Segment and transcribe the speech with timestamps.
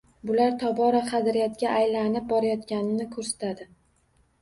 [0.27, 3.73] Bular tobora qadriyatga aylanib borayotganini koʻrsatadi